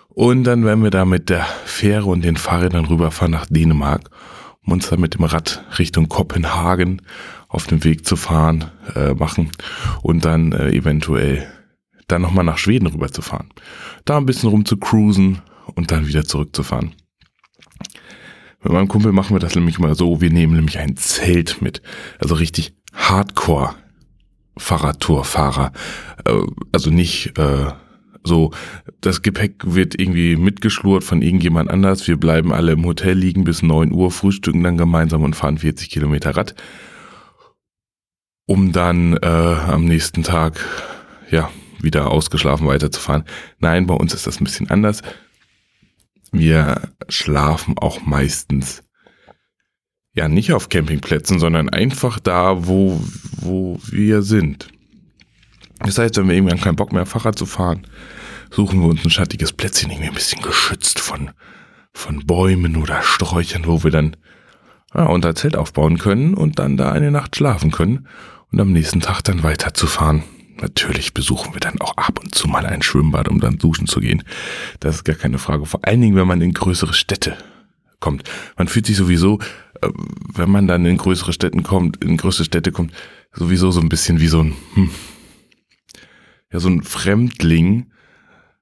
Und 0.10 0.46
dann 0.46 0.66
werden 0.66 0.84
wir 0.84 0.90
da 0.90 1.06
mit 1.06 1.30
der 1.30 1.46
Fähre 1.66 2.06
und 2.06 2.24
den 2.24 2.38
Fahrrädern 2.38 2.86
rüberfahren 2.86 3.32
nach 3.32 3.46
Dänemark, 3.46 4.10
dann 4.68 5.00
mit 5.00 5.16
dem 5.16 5.24
Rad 5.24 5.64
Richtung 5.80 6.10
Kopenhagen 6.10 7.02
auf 7.48 7.68
dem 7.68 7.84
Weg 7.84 8.06
zu 8.06 8.16
fahren, 8.16 8.66
äh, 8.96 9.14
machen 9.14 9.52
und 10.02 10.26
dann 10.26 10.52
äh, 10.52 10.72
eventuell 10.72 11.48
dann 12.08 12.22
nochmal 12.22 12.46
nach 12.46 12.58
Schweden 12.58 12.88
rüberzufahren. 12.88 13.50
Da 14.06 14.18
ein 14.18 14.26
bisschen 14.26 14.50
rum 14.50 14.66
zu 14.66 14.78
cruisen 14.78 15.42
und 15.76 15.92
dann 15.92 16.08
wieder 16.08 16.24
zurückzufahren. 16.24 16.94
Mit 18.64 18.74
meinem 18.74 18.88
Kumpel 18.88 19.12
machen 19.12 19.36
wir 19.36 19.40
das 19.40 19.56
nämlich 19.56 19.80
mal 19.80 19.96
so, 19.96 20.20
wir 20.20 20.30
nehmen 20.30 20.56
nämlich 20.56 20.80
ein 20.80 20.98
Zelt 20.98 21.62
mit. 21.62 21.82
Also 22.20 22.36
richtig 22.36 22.76
Hardcore 22.94 23.76
Fahrradtourfahrer. 24.58 25.72
Äh, 26.26 26.42
also 26.72 26.90
nicht 26.90 27.38
äh, 27.38 27.72
so, 28.28 28.52
das 29.02 29.22
Gepäck 29.22 29.56
wird 29.66 30.00
irgendwie 30.00 30.36
mitgeschlurrt 30.36 31.04
von 31.04 31.22
irgendjemand 31.22 31.70
anders. 31.70 32.08
Wir 32.08 32.18
bleiben 32.18 32.54
alle 32.54 32.74
im 32.74 32.86
Hotel 32.86 33.18
liegen 33.18 33.44
bis 33.44 33.64
neun 33.64 33.92
Uhr, 33.92 34.12
frühstücken 34.12 34.64
dann 34.64 34.78
gemeinsam 34.78 35.24
und 35.24 35.36
fahren 35.36 35.58
40 35.58 35.90
Kilometer 35.90 36.36
Rad. 36.36 36.56
Um 38.46 38.72
dann 38.72 39.18
äh, 39.18 39.26
am 39.26 39.86
nächsten 39.86 40.24
Tag, 40.24 40.64
ja, 41.32 41.50
wieder 41.80 42.12
ausgeschlafen 42.12 42.68
weiterzufahren. 42.68 43.24
Nein, 43.60 43.88
bei 43.88 43.94
uns 43.94 44.14
ist 44.14 44.28
das 44.28 44.40
ein 44.40 44.46
bisschen 44.46 44.70
anders. 44.70 45.02
Wir 46.32 46.82
schlafen 47.10 47.78
auch 47.78 48.02
meistens 48.06 48.84
ja 50.14 50.28
nicht 50.28 50.52
auf 50.52 50.70
Campingplätzen, 50.70 51.40
sondern 51.40 51.70
einfach 51.70 52.20
da, 52.20 52.68
wo, 52.68 53.00
wo 53.40 53.80
wir 53.90 54.24
sind. 54.24 54.68
Das 55.80 56.00
heißt, 56.00 56.18
wenn 56.18 56.28
wir 56.28 56.36
irgendwann 56.36 56.60
keinen 56.60 56.76
Bock 56.76 56.92
mehr 56.92 57.06
Fahrrad 57.06 57.38
zu 57.38 57.46
fahren, 57.46 57.86
suchen 58.52 58.82
wir 58.82 58.88
uns 58.88 59.04
ein 59.04 59.10
schattiges 59.10 59.54
Plätzchen, 59.54 59.92
irgendwie 59.92 60.10
ein 60.10 60.16
bisschen 60.16 60.42
geschützt 60.42 61.00
von, 61.00 61.32
von 61.94 62.26
Bäumen 62.26 62.78
oder 62.78 63.02
Sträuchern, 63.02 63.66
wo 63.66 63.84
wir 63.84 63.92
dann 63.92 64.16
ja, 64.94 65.06
unser 65.06 65.36
Zelt 65.36 65.56
aufbauen 65.56 65.98
können 65.98 66.34
und 66.34 66.60
dann 66.60 66.78
da 66.78 66.92
eine 66.92 67.12
Nacht 67.12 67.36
schlafen 67.36 67.72
können 67.72 68.08
und 68.52 68.60
am 68.60 68.72
nächsten 68.72 69.02
Tag 69.02 69.22
dann 69.24 69.44
weiterzufahren. 69.44 70.24
Natürlich 70.60 71.14
besuchen 71.14 71.54
wir 71.54 71.60
dann 71.60 71.80
auch 71.82 71.96
ab 71.98 72.20
und 72.20 72.34
zu 72.34 72.48
mal 72.48 72.66
ein 72.66 72.82
Schwimmbad, 72.82 73.28
um 73.28 73.40
dann 73.40 73.60
duschen 73.60 73.86
zu 73.86 74.00
gehen. 74.00 74.24
Das 74.80 74.96
ist 74.96 75.04
gar 75.04 75.16
keine 75.16 75.38
Frage. 75.38 75.66
Vor 75.66 75.82
allen 75.84 76.02
Dingen, 76.02 76.16
wenn 76.16 76.26
man 76.26 76.42
in 76.42 76.54
größere 76.54 76.94
Städte 76.94 77.38
kommt. 78.00 78.24
Man 78.58 78.68
fühlt 78.68 78.86
sich 78.86 78.98
sowieso, 78.98 79.40
äh, 79.82 79.90
wenn 80.34 80.50
man 80.50 80.68
dann 80.68 80.86
in 80.86 80.98
größere 80.98 81.34
Städten 81.34 81.64
kommt, 81.64 82.04
in 82.04 82.18
größere 82.18 82.46
Städte 82.46 82.72
kommt, 82.72 82.94
sowieso 83.34 83.72
so 83.72 83.80
ein 83.80 83.90
bisschen 83.90 84.20
wie 84.20 84.28
so 84.28 84.42
ein, 84.42 84.56
hm, 84.74 84.90
ja, 86.52 86.60
so 86.60 86.70
ein 86.70 86.84
Fremdling. 86.84 87.92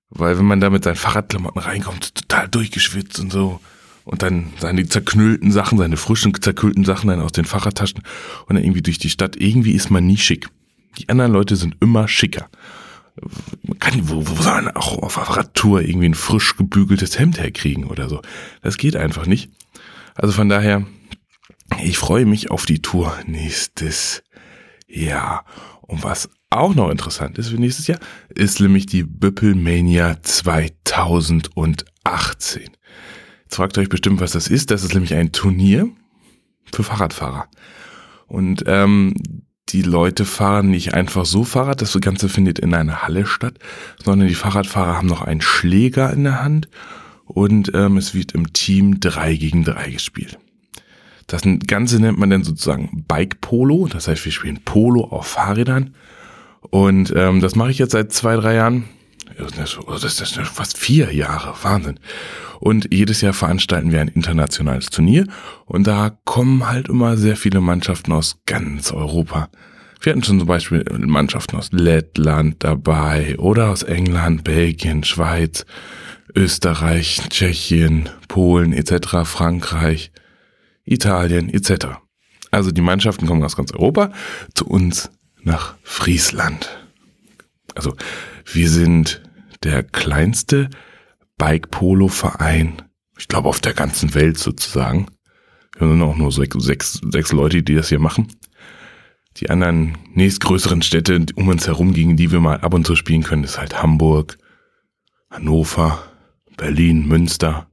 Weil 0.09 0.37
wenn 0.37 0.45
man 0.45 0.59
da 0.59 0.69
mit 0.69 0.83
seinen 0.83 0.95
Fahrradklamotten 0.95 1.61
reinkommt, 1.61 2.15
total 2.15 2.47
durchgeschwitzt 2.47 3.19
und 3.19 3.31
so. 3.31 3.59
Und 4.03 4.21
dann 4.21 4.53
seine 4.59 4.85
zerknüllten 4.87 5.51
Sachen, 5.51 5.79
seine 5.79 5.97
frischen 5.97 6.39
zerkühlten 6.39 6.85
Sachen 6.85 7.07
dann 7.09 7.21
aus 7.21 7.31
den 7.31 7.45
Fahrradtaschen 7.45 8.03
und 8.45 8.55
dann 8.55 8.63
irgendwie 8.63 8.83
durch 8.83 8.99
die 8.99 9.09
Stadt. 9.09 9.35
Irgendwie 9.35 9.71
ist 9.71 9.89
man 9.89 10.05
nie 10.05 10.17
schick. 10.17 10.47
Die 10.99 11.09
anderen 11.09 11.31
Leute 11.31 11.55
sind 11.55 11.75
immer 11.81 12.07
schicker. 12.07 12.47
Man 13.63 13.79
kann, 13.79 14.07
wo, 14.09 14.27
wo 14.27 14.41
soll 14.41 14.61
man 14.61 14.75
auch 14.75 15.01
auf 15.01 15.37
Radtour 15.37 15.81
irgendwie 15.81 16.09
ein 16.09 16.15
frisch 16.15 16.55
gebügeltes 16.55 17.17
Hemd 17.17 17.39
herkriegen 17.39 17.85
oder 17.85 18.09
so? 18.09 18.21
Das 18.61 18.77
geht 18.77 18.95
einfach 18.95 19.25
nicht. 19.25 19.49
Also 20.15 20.33
von 20.33 20.49
daher, 20.49 20.85
ich 21.83 21.97
freue 21.97 22.25
mich 22.25 22.51
auf 22.51 22.65
die 22.65 22.81
Tour 22.81 23.17
nächstes 23.25 24.23
Jahr. 24.87 25.45
Und 25.81 26.03
was 26.03 26.29
auch 26.49 26.75
noch 26.75 26.89
interessant 26.89 27.37
ist 27.37 27.49
für 27.49 27.57
nächstes 27.57 27.87
Jahr, 27.87 27.99
ist 28.29 28.59
nämlich 28.59 28.85
die 28.85 29.03
Büppelmania 29.03 30.17
2018. 30.21 32.69
Jetzt 33.43 33.55
fragt 33.55 33.77
ihr 33.77 33.81
euch 33.81 33.89
bestimmt, 33.89 34.21
was 34.21 34.31
das 34.31 34.47
ist. 34.47 34.71
Das 34.71 34.83
ist 34.83 34.93
nämlich 34.93 35.13
ein 35.13 35.31
Turnier 35.31 35.89
für 36.71 36.83
Fahrradfahrer. 36.83 37.47
Und 38.27 38.63
ähm, 38.67 39.13
die 39.69 39.81
Leute 39.81 40.25
fahren 40.25 40.69
nicht 40.69 40.93
einfach 40.93 41.25
so 41.25 41.43
Fahrrad, 41.43 41.81
das 41.81 41.99
Ganze 41.99 42.29
findet 42.29 42.59
in 42.59 42.73
einer 42.73 43.01
Halle 43.01 43.25
statt, 43.25 43.57
sondern 44.03 44.27
die 44.27 44.35
Fahrradfahrer 44.35 44.97
haben 44.97 45.07
noch 45.07 45.21
einen 45.21 45.41
Schläger 45.41 46.13
in 46.13 46.23
der 46.23 46.43
Hand 46.43 46.69
und 47.25 47.71
ähm, 47.73 47.97
es 47.97 48.13
wird 48.13 48.33
im 48.33 48.53
Team 48.53 48.99
3 48.99 49.35
gegen 49.35 49.63
3 49.63 49.89
gespielt. 49.89 50.37
Das 51.27 51.41
Ganze 51.65 51.99
nennt 51.99 52.19
man 52.19 52.29
dann 52.29 52.43
sozusagen 52.43 53.03
Bike 53.07 53.41
Polo, 53.41 53.87
das 53.87 54.07
heißt 54.07 54.23
wir 54.25 54.31
spielen 54.31 54.63
Polo 54.63 55.05
auf 55.05 55.27
Fahrrädern 55.27 55.95
und 56.75 57.13
ähm, 57.15 57.39
das 57.39 57.55
mache 57.55 57.71
ich 57.71 57.77
jetzt 57.77 57.93
seit 57.93 58.11
zwei, 58.11 58.35
drei 58.35 58.55
Jahren. 58.55 58.83
Das 59.37 60.03
ist 60.03 60.35
fast 60.43 60.77
vier 60.77 61.13
Jahre, 61.13 61.53
Wahnsinn. 61.63 62.01
Und 62.59 62.93
jedes 62.93 63.21
Jahr 63.21 63.31
veranstalten 63.31 63.93
wir 63.93 64.01
ein 64.01 64.09
internationales 64.09 64.87
Turnier 64.87 65.25
und 65.65 65.87
da 65.87 66.17
kommen 66.25 66.67
halt 66.67 66.89
immer 66.89 67.15
sehr 67.15 67.37
viele 67.37 67.61
Mannschaften 67.61 68.11
aus 68.11 68.39
ganz 68.45 68.91
Europa. 68.91 69.47
Wir 70.01 70.11
hatten 70.11 70.23
schon 70.23 70.39
zum 70.39 70.49
Beispiel 70.49 70.83
Mannschaften 70.99 71.55
aus 71.55 71.71
Lettland 71.71 72.57
dabei 72.59 73.39
oder 73.39 73.69
aus 73.69 73.83
England, 73.83 74.43
Belgien, 74.43 75.05
Schweiz, 75.05 75.65
Österreich, 76.35 77.21
Tschechien, 77.29 78.09
Polen 78.27 78.73
etc., 78.73 79.23
Frankreich, 79.23 80.11
Italien 80.83 81.47
etc. 81.47 81.85
Also 82.51 82.71
die 82.71 82.81
Mannschaften 82.81 83.27
kommen 83.27 83.43
aus 83.43 83.55
ganz 83.55 83.71
Europa 83.71 84.11
zu 84.53 84.67
uns 84.67 85.09
nach 85.45 85.75
Friesland. 85.83 86.85
Also 87.75 87.95
wir 88.45 88.69
sind 88.69 89.21
der 89.63 89.83
kleinste 89.83 90.69
Bike-Polo-Verein, 91.37 92.81
ich 93.17 93.27
glaube 93.27 93.49
auf 93.49 93.61
der 93.61 93.73
ganzen 93.73 94.13
Welt 94.13 94.37
sozusagen. 94.37 95.07
Wir 95.77 95.87
sind 95.87 96.01
auch 96.01 96.15
nur 96.15 96.31
sechs, 96.31 96.55
sechs, 96.59 97.01
sechs 97.11 97.31
Leute, 97.31 97.63
die 97.63 97.75
das 97.75 97.89
hier 97.89 97.99
machen. 97.99 98.27
Die 99.37 99.49
anderen 99.49 99.97
nächstgrößeren 100.13 100.81
Städte 100.81 101.25
um 101.35 101.49
uns 101.49 101.67
herum, 101.67 101.93
gegen 101.93 102.15
die 102.15 102.31
wir 102.31 102.39
mal 102.39 102.61
ab 102.61 102.73
und 102.73 102.87
zu 102.87 102.95
spielen 102.95 103.23
können, 103.23 103.43
ist 103.43 103.59
halt 103.59 103.81
Hamburg, 103.81 104.37
Hannover, 105.29 106.01
Berlin, 106.55 107.05
Münster. 107.07 107.69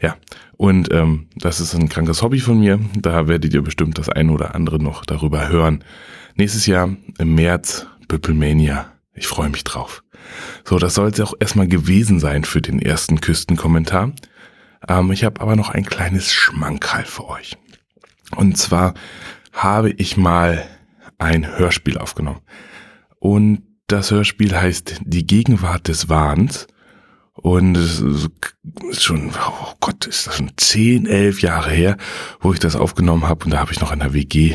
Ja, 0.00 0.16
und 0.64 0.90
ähm, 0.94 1.26
das 1.36 1.60
ist 1.60 1.74
ein 1.74 1.90
krankes 1.90 2.22
Hobby 2.22 2.40
von 2.40 2.58
mir. 2.58 2.80
Da 2.96 3.28
werdet 3.28 3.52
ihr 3.52 3.60
bestimmt 3.60 3.98
das 3.98 4.08
ein 4.08 4.30
oder 4.30 4.54
andere 4.54 4.82
noch 4.82 5.04
darüber 5.04 5.50
hören. 5.50 5.84
Nächstes 6.36 6.64
Jahr 6.64 6.88
im 7.18 7.34
März 7.34 7.86
Büppelmania. 8.08 8.90
Ich 9.12 9.26
freue 9.26 9.50
mich 9.50 9.64
drauf. 9.64 10.02
So, 10.64 10.78
das 10.78 10.94
soll 10.94 11.10
es 11.10 11.20
auch 11.20 11.34
erstmal 11.38 11.68
gewesen 11.68 12.18
sein 12.18 12.44
für 12.44 12.62
den 12.62 12.80
ersten 12.80 13.20
Küstenkommentar. 13.20 14.12
Ähm, 14.88 15.12
ich 15.12 15.24
habe 15.24 15.42
aber 15.42 15.54
noch 15.54 15.68
ein 15.68 15.84
kleines 15.84 16.32
Schmankerl 16.32 17.04
für 17.04 17.28
euch. 17.28 17.58
Und 18.34 18.56
zwar 18.56 18.94
habe 19.52 19.90
ich 19.90 20.16
mal 20.16 20.64
ein 21.18 21.58
Hörspiel 21.58 21.98
aufgenommen. 21.98 22.40
Und 23.18 23.64
das 23.86 24.10
Hörspiel 24.10 24.58
heißt 24.58 25.02
Die 25.04 25.26
Gegenwart 25.26 25.88
des 25.88 26.08
Wahns. 26.08 26.68
Und 27.34 27.76
es 27.76 28.00
ist 28.00 29.02
schon, 29.02 29.30
oh 29.30 29.74
Gott, 29.80 30.06
ist 30.06 30.26
das 30.26 30.36
schon 30.36 30.52
zehn, 30.56 31.06
elf 31.06 31.42
Jahre 31.42 31.70
her, 31.70 31.96
wo 32.40 32.52
ich 32.52 32.60
das 32.60 32.76
aufgenommen 32.76 33.28
habe. 33.28 33.44
Und 33.44 33.50
da 33.52 33.58
habe 33.58 33.72
ich 33.72 33.80
noch 33.80 33.92
in 33.92 33.98
der 33.98 34.14
WG 34.14 34.54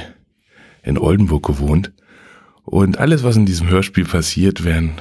in 0.83 0.97
Oldenburg 0.97 1.45
gewohnt. 1.45 1.91
Und 2.63 2.97
alles, 2.97 3.23
was 3.23 3.35
in 3.35 3.45
diesem 3.45 3.67
Hörspiel 3.69 4.05
passiert, 4.05 4.63
werden, 4.63 4.93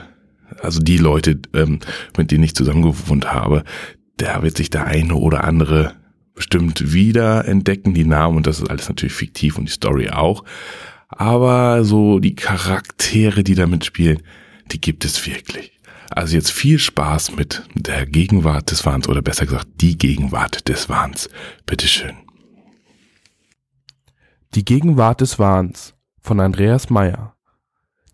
also 0.60 0.80
die 0.80 0.98
Leute, 0.98 1.40
ähm, 1.54 1.80
mit 2.16 2.30
denen 2.30 2.44
ich 2.44 2.54
zusammen 2.54 2.82
gewohnt 2.82 3.32
habe, 3.32 3.62
da 4.16 4.42
wird 4.42 4.56
sich 4.56 4.70
der 4.70 4.86
eine 4.86 5.14
oder 5.14 5.44
andere 5.44 5.94
bestimmt 6.34 6.92
wieder 6.92 7.46
entdecken, 7.46 7.94
die 7.94 8.04
Namen, 8.04 8.38
und 8.38 8.46
das 8.46 8.60
ist 8.60 8.70
alles 8.70 8.88
natürlich 8.88 9.12
fiktiv 9.12 9.58
und 9.58 9.66
die 9.66 9.72
Story 9.72 10.08
auch. 10.10 10.44
Aber 11.08 11.84
so 11.84 12.18
die 12.18 12.34
Charaktere, 12.34 13.44
die 13.44 13.54
damit 13.54 13.84
spielen, 13.84 14.22
die 14.72 14.80
gibt 14.80 15.04
es 15.04 15.26
wirklich. 15.26 15.77
Also 16.18 16.34
jetzt 16.34 16.50
viel 16.50 16.80
Spaß 16.80 17.36
mit 17.36 17.62
der 17.76 18.04
Gegenwart 18.04 18.72
des 18.72 18.84
Wahns 18.84 19.08
oder 19.08 19.22
besser 19.22 19.46
gesagt 19.46 19.68
die 19.76 19.96
Gegenwart 19.96 20.66
des 20.66 20.88
Wahns. 20.88 21.30
Bitteschön. 21.64 22.16
Die 24.56 24.64
Gegenwart 24.64 25.20
des 25.20 25.38
Wahns 25.38 25.94
von 26.20 26.40
Andreas 26.40 26.90
Meyer. 26.90 27.36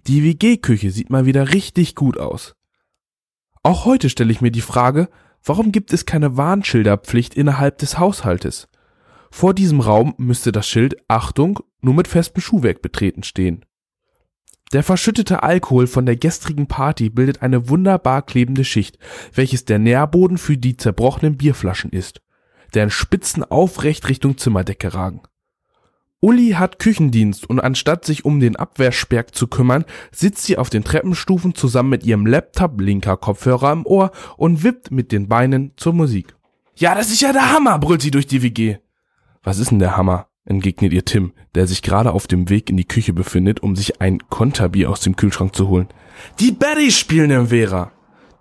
Die 0.06 0.22
WG-Küche 0.22 0.90
sieht 0.90 1.08
mal 1.08 1.24
wieder 1.24 1.54
richtig 1.54 1.94
gut 1.94 2.18
aus. 2.18 2.54
Auch 3.62 3.86
heute 3.86 4.10
stelle 4.10 4.32
ich 4.32 4.42
mir 4.42 4.50
die 4.50 4.60
Frage, 4.60 5.08
warum 5.42 5.72
gibt 5.72 5.90
es 5.94 6.04
keine 6.04 6.36
Warnschilderpflicht 6.36 7.34
innerhalb 7.34 7.78
des 7.78 7.98
Haushaltes? 7.98 8.68
Vor 9.30 9.54
diesem 9.54 9.80
Raum 9.80 10.12
müsste 10.18 10.52
das 10.52 10.68
Schild 10.68 10.94
Achtung 11.08 11.60
nur 11.80 11.94
mit 11.94 12.06
festem 12.06 12.42
Schuhwerk 12.42 12.82
betreten 12.82 13.22
stehen. 13.22 13.64
Der 14.72 14.82
verschüttete 14.82 15.42
Alkohol 15.42 15.86
von 15.86 16.06
der 16.06 16.16
gestrigen 16.16 16.66
Party 16.66 17.10
bildet 17.10 17.42
eine 17.42 17.68
wunderbar 17.68 18.22
klebende 18.22 18.64
Schicht, 18.64 18.98
welches 19.32 19.64
der 19.64 19.78
Nährboden 19.78 20.38
für 20.38 20.56
die 20.56 20.76
zerbrochenen 20.76 21.36
Bierflaschen 21.36 21.90
ist. 21.90 22.20
deren 22.74 22.90
Spitzen 22.90 23.44
aufrecht 23.44 24.08
Richtung 24.08 24.36
Zimmerdecke 24.36 24.94
ragen. 24.94 25.20
Uli 26.20 26.52
hat 26.52 26.78
Küchendienst 26.78 27.48
und 27.48 27.60
anstatt 27.60 28.04
sich 28.04 28.24
um 28.24 28.40
den 28.40 28.56
Abwehrsperg 28.56 29.34
zu 29.34 29.46
kümmern, 29.46 29.84
sitzt 30.10 30.44
sie 30.44 30.56
auf 30.56 30.70
den 30.70 30.82
Treppenstufen 30.82 31.54
zusammen 31.54 31.90
mit 31.90 32.04
ihrem 32.04 32.26
Laptop, 32.26 32.80
linker 32.80 33.16
Kopfhörer 33.16 33.72
im 33.72 33.86
Ohr 33.86 34.10
und 34.36 34.64
wippt 34.64 34.90
mit 34.90 35.12
den 35.12 35.28
Beinen 35.28 35.72
zur 35.76 35.92
Musik. 35.92 36.34
Ja, 36.76 36.94
das 36.94 37.10
ist 37.10 37.20
ja 37.20 37.32
der 37.32 37.52
Hammer, 37.52 37.78
brüllt 37.78 38.02
sie 38.02 38.10
durch 38.10 38.26
die 38.26 38.42
WG. 38.42 38.78
Was 39.42 39.58
ist 39.58 39.70
denn 39.70 39.78
der 39.78 39.96
Hammer? 39.96 40.26
Entgegnet 40.44 40.92
ihr 40.92 41.04
Tim, 41.04 41.32
der 41.54 41.66
sich 41.66 41.82
gerade 41.82 42.12
auf 42.12 42.26
dem 42.26 42.48
Weg 42.48 42.70
in 42.70 42.76
die 42.76 42.86
Küche 42.86 43.12
befindet, 43.12 43.60
um 43.60 43.76
sich 43.76 44.00
ein 44.00 44.18
Konterbier 44.28 44.90
aus 44.90 45.00
dem 45.00 45.16
Kühlschrank 45.16 45.54
zu 45.54 45.68
holen. 45.68 45.88
Die 46.40 46.52
Baddies 46.52 46.98
spielen 46.98 47.30
im 47.30 47.48
Vera. 47.48 47.92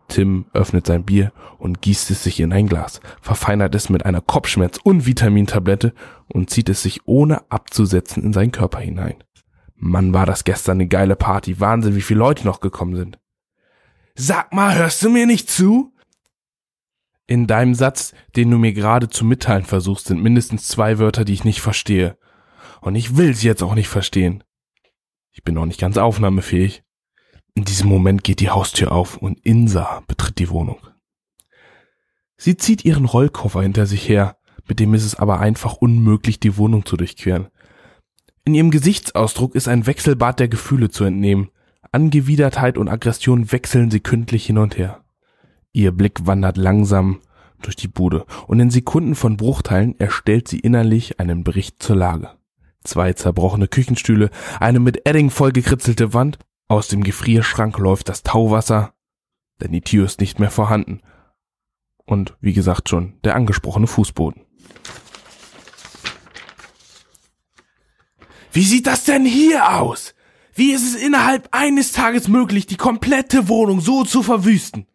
Tim 0.09 0.45
öffnet 0.53 0.85
sein 0.85 1.05
Bier 1.05 1.31
und 1.57 1.81
gießt 1.81 2.11
es 2.11 2.23
sich 2.23 2.39
in 2.39 2.51
ein 2.51 2.67
Glas, 2.67 2.99
verfeinert 3.21 3.73
es 3.73 3.89
mit 3.89 4.05
einer 4.05 4.21
Kopfschmerz- 4.21 4.79
und 4.83 5.05
Vitamintablette 5.05 5.93
und 6.27 6.49
zieht 6.49 6.69
es 6.69 6.83
sich 6.83 7.01
ohne 7.05 7.49
abzusetzen 7.49 8.21
in 8.23 8.33
seinen 8.33 8.51
Körper 8.51 8.79
hinein. 8.79 9.15
Mann, 9.75 10.13
war 10.13 10.25
das 10.25 10.43
gestern 10.43 10.77
eine 10.77 10.87
geile 10.87 11.15
Party. 11.15 11.59
Wahnsinn, 11.59 11.95
wie 11.95 12.01
viele 12.01 12.19
Leute 12.19 12.45
noch 12.45 12.59
gekommen 12.59 12.95
sind. 12.95 13.19
Sag 14.15 14.53
mal, 14.53 14.75
hörst 14.75 15.03
du 15.03 15.09
mir 15.09 15.25
nicht 15.25 15.49
zu? 15.49 15.92
In 17.33 17.47
deinem 17.47 17.73
Satz, 17.73 18.13
den 18.35 18.51
du 18.51 18.59
mir 18.59 18.73
gerade 18.73 19.09
zu 19.09 19.25
mitteilen 19.25 19.65
versuchst, 19.65 20.05
sind 20.05 20.21
mindestens 20.21 20.67
zwei 20.67 20.99
Wörter, 20.99 21.25
die 21.25 21.33
ich 21.33 21.43
nicht 21.43 21.61
verstehe. 21.61 22.15
Und 22.79 22.93
ich 22.93 23.17
will 23.17 23.33
sie 23.33 23.47
jetzt 23.47 23.63
auch 23.63 23.73
nicht 23.73 23.87
verstehen. 23.87 24.43
Ich 25.31 25.43
bin 25.43 25.55
noch 25.55 25.65
nicht 25.65 25.79
ganz 25.79 25.97
aufnahmefähig. 25.97 26.83
In 27.55 27.65
diesem 27.65 27.89
Moment 27.89 28.23
geht 28.23 28.39
die 28.39 28.51
Haustür 28.51 28.91
auf 28.91 29.17
und 29.17 29.39
Insa 29.39 30.03
betritt 30.05 30.37
die 30.37 30.51
Wohnung. 30.51 30.77
Sie 32.37 32.55
zieht 32.55 32.85
ihren 32.85 33.05
Rollkoffer 33.05 33.63
hinter 33.63 33.87
sich 33.87 34.07
her, 34.07 34.37
mit 34.67 34.79
dem 34.79 34.93
ist 34.93 35.03
es 35.03 35.15
aber 35.15 35.39
einfach 35.39 35.73
unmöglich, 35.73 36.39
die 36.39 36.55
Wohnung 36.57 36.85
zu 36.85 36.97
durchqueren. 36.97 37.47
In 38.45 38.53
ihrem 38.53 38.69
Gesichtsausdruck 38.69 39.55
ist 39.55 39.67
ein 39.67 39.87
Wechselbad 39.87 40.39
der 40.39 40.49
Gefühle 40.49 40.91
zu 40.91 41.03
entnehmen. 41.03 41.49
Angewidertheit 41.91 42.77
und 42.77 42.89
Aggression 42.89 43.51
wechseln 43.51 43.89
sekündlich 43.89 44.45
hin 44.45 44.59
und 44.59 44.77
her. 44.77 45.02
Ihr 45.73 45.91
Blick 45.91 46.27
wandert 46.27 46.55
langsam 46.55 47.19
durch 47.61 47.75
die 47.75 47.87
Bude 47.87 48.25
und 48.47 48.59
in 48.59 48.69
Sekunden 48.69 49.15
von 49.15 49.37
Bruchteilen 49.37 49.99
erstellt 49.99 50.47
sie 50.47 50.59
innerlich 50.59 51.19
einen 51.19 51.43
Bericht 51.43 51.81
zur 51.81 51.95
Lage. 51.95 52.29
Zwei 52.83 53.13
zerbrochene 53.13 53.67
Küchenstühle, 53.67 54.29
eine 54.59 54.79
mit 54.79 55.07
Edding 55.07 55.31
vollgekritzelte 55.31 56.13
Wand, 56.13 56.37
aus 56.67 56.89
dem 56.89 57.03
Gefrierschrank 57.03 57.77
läuft 57.79 58.07
das 58.09 58.21
Tauwasser, 58.21 58.93
denn 59.61 59.71
die 59.71 59.81
Tür 59.81 60.05
ist 60.05 60.19
nicht 60.21 60.39
mehr 60.39 60.51
vorhanden. 60.51 61.01
Und 62.05 62.37
wie 62.39 62.53
gesagt 62.53 62.89
schon, 62.89 63.13
der 63.23 63.35
angesprochene 63.35 63.87
Fußboden. 63.87 64.43
Wie 68.51 68.63
sieht 68.63 68.85
das 68.85 69.05
denn 69.05 69.25
hier 69.25 69.79
aus? 69.79 70.13
Wie 70.53 70.71
ist 70.71 70.83
es 70.83 71.01
innerhalb 71.01 71.47
eines 71.51 71.93
Tages 71.93 72.27
möglich, 72.27 72.67
die 72.67 72.77
komplette 72.77 73.47
Wohnung 73.47 73.81
so 73.81 74.03
zu 74.03 74.21
verwüsten? 74.21 74.85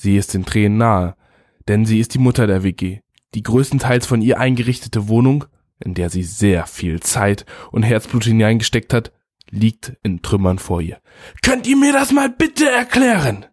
Sie 0.00 0.16
ist 0.16 0.32
den 0.32 0.44
Tränen 0.44 0.78
nahe, 0.78 1.16
denn 1.66 1.84
sie 1.84 1.98
ist 1.98 2.14
die 2.14 2.20
Mutter 2.20 2.46
der 2.46 2.62
WG. 2.62 3.00
Die 3.34 3.42
größtenteils 3.42 4.06
von 4.06 4.22
ihr 4.22 4.38
eingerichtete 4.38 5.08
Wohnung, 5.08 5.46
in 5.84 5.94
der 5.94 6.08
sie 6.08 6.22
sehr 6.22 6.66
viel 6.66 7.00
Zeit 7.00 7.44
und 7.72 7.82
Herzblut 7.82 8.22
hineingesteckt 8.22 8.94
hat, 8.94 9.12
liegt 9.50 9.96
in 10.04 10.22
Trümmern 10.22 10.60
vor 10.60 10.80
ihr. 10.80 10.98
Könnt 11.42 11.66
ihr 11.66 11.76
mir 11.76 11.92
das 11.92 12.12
mal 12.12 12.30
bitte 12.30 12.70
erklären? 12.70 13.46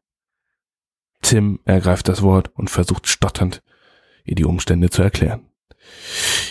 Tim 1.24 1.60
ergreift 1.66 2.08
das 2.10 2.22
Wort 2.22 2.52
und 2.54 2.70
versucht 2.70 3.08
stotternd, 3.08 3.64
ihr 4.24 4.36
die 4.36 4.46
Umstände 4.46 4.92
zu 4.92 5.02
erklären. 5.02 5.48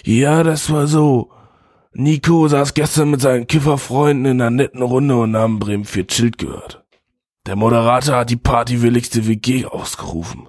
Ja, 0.04 0.42
das 0.42 0.72
war 0.72 0.88
so. 0.88 1.30
Nico 1.92 2.48
saß 2.48 2.74
gestern 2.74 3.12
mit 3.12 3.20
seinen 3.20 3.46
Kifferfreunden 3.46 4.24
in 4.24 4.40
einer 4.40 4.50
netten 4.50 4.82
Runde 4.82 5.16
und 5.16 5.36
haben 5.36 5.60
Bremen 5.60 5.84
4 5.84 6.06
Schild 6.10 6.38
gehört. 6.38 6.83
Der 7.46 7.56
Moderator 7.56 8.16
hat 8.16 8.30
die 8.30 8.36
partywilligste 8.36 9.26
WG 9.26 9.66
ausgerufen. 9.66 10.48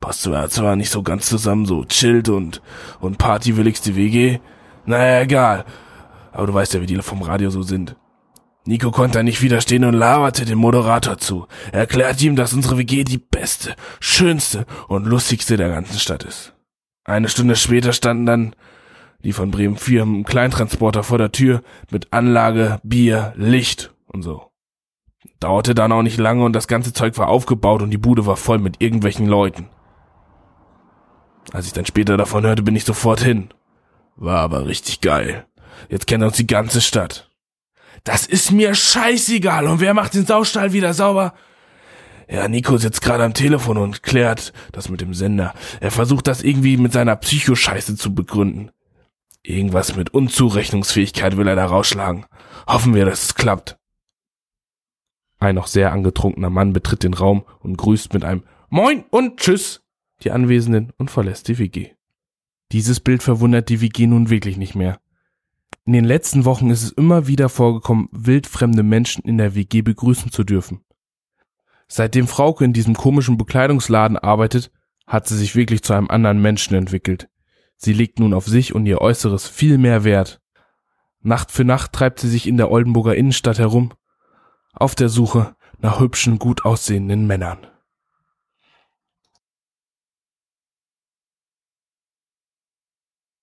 Passt 0.00 0.22
zwar, 0.22 0.48
zwar 0.48 0.74
nicht 0.74 0.90
so 0.90 1.04
ganz 1.04 1.26
zusammen, 1.26 1.66
so 1.66 1.84
chillt 1.84 2.28
und, 2.28 2.62
und 3.00 3.18
partywilligste 3.18 3.94
WG. 3.94 4.40
Naja, 4.86 5.22
egal. 5.22 5.64
Aber 6.32 6.48
du 6.48 6.54
weißt 6.54 6.74
ja, 6.74 6.80
wie 6.80 6.86
die 6.86 7.00
vom 7.00 7.22
Radio 7.22 7.50
so 7.50 7.62
sind. 7.62 7.96
Nico 8.64 8.90
konnte 8.90 9.22
nicht 9.22 9.40
widerstehen 9.40 9.84
und 9.84 9.94
laberte 9.94 10.44
dem 10.44 10.58
Moderator 10.58 11.18
zu. 11.18 11.46
Er 11.70 11.80
erklärte 11.80 12.26
ihm, 12.26 12.34
dass 12.34 12.52
unsere 12.52 12.76
WG 12.76 13.04
die 13.04 13.18
beste, 13.18 13.76
schönste 14.00 14.66
und 14.88 15.06
lustigste 15.06 15.56
der 15.56 15.68
ganzen 15.68 16.00
Stadt 16.00 16.24
ist. 16.24 16.54
Eine 17.04 17.28
Stunde 17.28 17.54
später 17.54 17.92
standen 17.92 18.26
dann 18.26 18.56
die 19.22 19.32
von 19.32 19.52
Bremen 19.52 19.76
4 19.76 20.02
im 20.02 20.24
Kleintransporter 20.24 21.04
vor 21.04 21.18
der 21.18 21.32
Tür 21.32 21.62
mit 21.90 22.12
Anlage, 22.12 22.80
Bier, 22.82 23.32
Licht 23.36 23.94
und 24.06 24.22
so. 24.22 24.50
Dauerte 25.40 25.74
dann 25.74 25.92
auch 25.92 26.02
nicht 26.02 26.18
lange 26.18 26.44
und 26.44 26.52
das 26.52 26.68
ganze 26.68 26.92
Zeug 26.92 27.18
war 27.18 27.28
aufgebaut 27.28 27.82
und 27.82 27.90
die 27.90 27.98
Bude 27.98 28.26
war 28.26 28.36
voll 28.36 28.58
mit 28.58 28.80
irgendwelchen 28.80 29.26
Leuten. 29.26 29.68
Als 31.52 31.66
ich 31.66 31.72
dann 31.72 31.86
später 31.86 32.16
davon 32.16 32.44
hörte, 32.44 32.62
bin 32.62 32.76
ich 32.76 32.84
sofort 32.84 33.20
hin. 33.20 33.48
War 34.16 34.40
aber 34.40 34.66
richtig 34.66 35.00
geil. 35.00 35.46
Jetzt 35.88 36.06
kennt 36.06 36.24
uns 36.24 36.36
die 36.36 36.46
ganze 36.46 36.80
Stadt. 36.80 37.30
Das 38.04 38.26
ist 38.26 38.52
mir 38.52 38.74
scheißegal. 38.74 39.66
Und 39.66 39.80
wer 39.80 39.94
macht 39.94 40.14
den 40.14 40.26
Saustall 40.26 40.72
wieder 40.72 40.94
sauber? 40.94 41.34
Ja, 42.28 42.48
Nico 42.48 42.76
sitzt 42.76 43.02
gerade 43.02 43.24
am 43.24 43.34
Telefon 43.34 43.76
und 43.76 44.02
klärt 44.02 44.52
das 44.72 44.88
mit 44.88 45.00
dem 45.00 45.14
Sender. 45.14 45.54
Er 45.80 45.90
versucht 45.90 46.26
das 46.26 46.42
irgendwie 46.42 46.76
mit 46.76 46.92
seiner 46.92 47.14
Psychoscheiße 47.14 47.96
zu 47.96 48.14
begründen. 48.14 48.70
Irgendwas 49.42 49.94
mit 49.94 50.12
Unzurechnungsfähigkeit 50.12 51.36
will 51.36 51.46
er 51.46 51.54
da 51.54 51.66
rausschlagen. 51.66 52.26
Hoffen 52.66 52.94
wir, 52.94 53.04
dass 53.04 53.24
es 53.24 53.34
klappt. 53.36 53.78
Ein 55.38 55.54
noch 55.54 55.66
sehr 55.66 55.92
angetrunkener 55.92 56.50
Mann 56.50 56.72
betritt 56.72 57.02
den 57.02 57.14
Raum 57.14 57.44
und 57.60 57.76
grüßt 57.76 58.14
mit 58.14 58.24
einem 58.24 58.44
Moin 58.68 59.04
und 59.10 59.38
Tschüss 59.38 59.82
die 60.22 60.30
Anwesenden 60.30 60.92
und 60.96 61.10
verlässt 61.10 61.48
die 61.48 61.58
WG. 61.58 61.90
Dieses 62.72 63.00
Bild 63.00 63.22
verwundert 63.22 63.68
die 63.68 63.80
WG 63.80 64.06
nun 64.06 64.30
wirklich 64.30 64.56
nicht 64.56 64.74
mehr. 64.74 64.98
In 65.84 65.92
den 65.92 66.04
letzten 66.04 66.44
Wochen 66.44 66.70
ist 66.70 66.82
es 66.82 66.90
immer 66.90 67.28
wieder 67.28 67.48
vorgekommen, 67.48 68.08
wildfremde 68.10 68.82
Menschen 68.82 69.22
in 69.24 69.38
der 69.38 69.54
WG 69.54 69.82
begrüßen 69.82 70.32
zu 70.32 70.42
dürfen. 70.42 70.80
Seitdem 71.86 72.26
Frauke 72.26 72.64
in 72.64 72.72
diesem 72.72 72.94
komischen 72.94 73.38
Bekleidungsladen 73.38 74.16
arbeitet, 74.16 74.72
hat 75.06 75.28
sie 75.28 75.36
sich 75.36 75.54
wirklich 75.54 75.82
zu 75.82 75.92
einem 75.92 76.10
anderen 76.10 76.42
Menschen 76.42 76.74
entwickelt. 76.74 77.28
Sie 77.76 77.92
legt 77.92 78.18
nun 78.18 78.34
auf 78.34 78.46
sich 78.46 78.74
und 78.74 78.86
ihr 78.86 79.00
Äußeres 79.00 79.46
viel 79.46 79.78
mehr 79.78 80.02
Wert. 80.02 80.40
Nacht 81.20 81.52
für 81.52 81.64
Nacht 81.64 81.92
treibt 81.92 82.18
sie 82.18 82.28
sich 82.28 82.48
in 82.48 82.56
der 82.56 82.70
Oldenburger 82.70 83.14
Innenstadt 83.14 83.60
herum, 83.60 83.92
auf 84.76 84.94
der 84.94 85.08
Suche 85.08 85.56
nach 85.78 86.00
hübschen, 86.00 86.38
gut 86.38 86.64
aussehenden 86.64 87.26
Männern. 87.26 87.58